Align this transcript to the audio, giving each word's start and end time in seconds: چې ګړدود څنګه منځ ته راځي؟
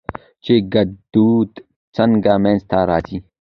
چې 0.43 0.53
ګړدود 0.73 1.51
څنګه 1.95 2.31
منځ 2.43 2.61
ته 2.69 2.77
راځي؟ 2.89 3.17